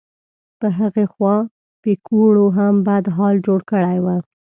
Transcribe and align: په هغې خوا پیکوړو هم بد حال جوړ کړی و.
په 0.59 0.67
هغې 0.79 1.05
خوا 1.13 1.35
پیکوړو 1.83 2.45
هم 2.57 2.75
بد 2.87 3.05
حال 3.15 3.35
جوړ 3.47 3.59
کړی 3.71 3.97
و. 4.03 4.07